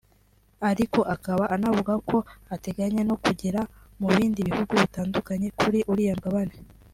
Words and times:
ariko 0.69 0.99
akaba 1.15 1.43
anavuga 1.55 1.93
ko 2.09 2.17
ateganya 2.55 3.01
no 3.09 3.15
kugera 3.23 3.61
mu 3.99 4.07
bindi 4.15 4.39
bihugu 4.49 4.73
bitandukanye 4.81 5.47
kuri 5.59 5.79
uriya 5.91 6.15
mugabane 6.17 6.55